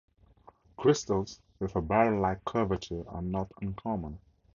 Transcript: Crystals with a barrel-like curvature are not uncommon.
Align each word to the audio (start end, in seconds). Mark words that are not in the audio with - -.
Crystals 0.77 1.39
with 1.59 1.75
a 1.75 1.81
barrel-like 1.83 2.43
curvature 2.43 3.07
are 3.07 3.21
not 3.21 3.51
uncommon. 3.61 4.17